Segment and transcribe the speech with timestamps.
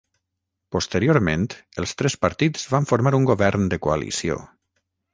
[0.75, 1.43] Posteriorment,
[1.83, 4.43] els tres partits van formar un govern de coalició.